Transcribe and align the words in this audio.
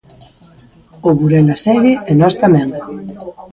O 1.07 1.09
Burela 1.19 1.55
segue 1.65 1.93
e 2.09 2.11
nós 2.21 2.35
tamén. 2.43 2.69